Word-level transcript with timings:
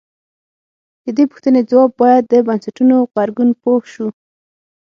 د 1.03 1.05
دې 1.17 1.25
پوښتنې 1.31 1.61
ځواب 1.69 1.91
باید 2.01 2.23
د 2.27 2.33
بنسټونو 2.47 2.95
غبرګون 3.09 3.49
پوه 3.61 3.81
شو. 3.93 4.07